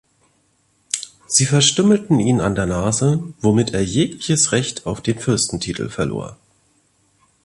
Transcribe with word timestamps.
Sie 1.27 1.45
verstümmelten 1.45 2.19
ihn 2.19 2.41
an 2.41 2.55
der 2.55 2.65
Nase, 2.65 3.23
womit 3.39 3.75
er 3.75 3.83
jegliches 3.83 4.51
Recht 4.51 4.87
auf 4.87 4.99
den 5.01 5.19
Fürstentitel 5.19 5.89
verlor. 5.89 6.37